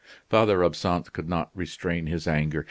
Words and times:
Father 0.31 0.63
Absinthe 0.63 1.13
could 1.13 1.29
not 1.29 1.51
restrain 1.53 2.07
his 2.07 2.27
anger. 2.27 2.59